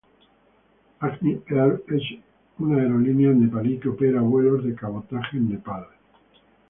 Agni 0.99 1.43
Air 1.45 1.83
es 1.95 2.01
una 2.57 2.81
aerolínea 2.81 3.29
nepalí 3.35 3.79
que 3.79 3.89
opera 3.89 4.19
vuelos 4.21 4.63
de 4.63 4.73
cabotaje 4.73 5.37
en 5.37 5.49
Nepal. 5.51 5.85